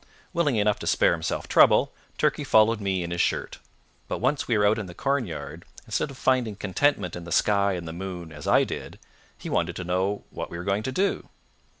[0.33, 3.59] Willing enough to spare himself trouble, Turkey followed me in his shirt.
[4.07, 7.73] But once we were out in the cornyard, instead of finding contentment in the sky
[7.73, 8.97] and the moon, as I did,
[9.37, 11.29] he wanted to know what we were going to do.